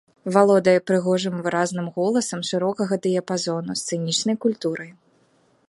Валодае 0.35 0.73
прыгожым 0.91 1.35
выразным 1.47 1.87
голасам 1.97 2.41
шырокага 2.49 2.95
дыяпазону, 3.05 3.77
сцэнічнай 3.83 4.35
культурай. 4.47 4.91